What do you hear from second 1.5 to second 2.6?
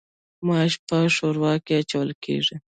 کې اچول کیږي.